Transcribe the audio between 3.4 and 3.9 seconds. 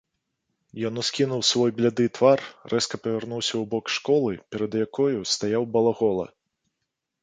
ў бок